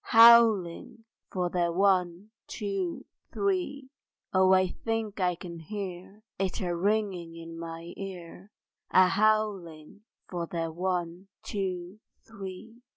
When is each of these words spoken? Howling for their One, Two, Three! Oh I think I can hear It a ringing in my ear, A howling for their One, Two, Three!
Howling 0.05 1.03
for 1.31 1.51
their 1.51 1.71
One, 1.71 2.31
Two, 2.47 3.05
Three! 3.31 3.91
Oh 4.33 4.51
I 4.51 4.67
think 4.69 5.19
I 5.19 5.35
can 5.35 5.59
hear 5.59 6.23
It 6.39 6.59
a 6.59 6.75
ringing 6.75 7.35
in 7.35 7.59
my 7.59 7.93
ear, 7.95 8.51
A 8.89 9.09
howling 9.09 10.01
for 10.27 10.47
their 10.47 10.71
One, 10.71 11.27
Two, 11.43 11.99
Three! 12.27 12.81